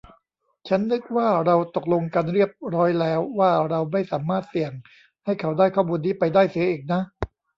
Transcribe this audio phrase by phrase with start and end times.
[0.67, 4.71] ฉันนีกว่าเราตกลงกันเรียบร้อยแล้วว่าเราไม่สามารถเสี่ยง
[5.25, 7.01] ให้เขาได้ข้อมูลนี้ไปได้เสียอีกนะ